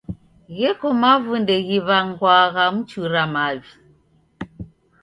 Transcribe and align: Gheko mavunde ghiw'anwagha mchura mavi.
Gheko 0.57 0.87
mavunde 1.01 1.55
ghiw'anwagha 1.67 2.63
mchura 2.75 3.23
mavi. 3.33 3.71